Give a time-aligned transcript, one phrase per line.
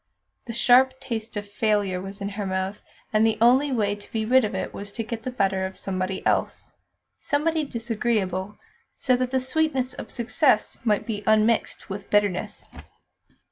[0.45, 2.81] The sharp taste of failure was in her mouth,
[3.13, 5.77] and the only way to be rid of it was to get the better of
[5.77, 6.71] somebody else
[7.19, 8.57] somebody disagreeable,
[8.95, 12.67] so that the sweets of success might be unmixed with bitterness.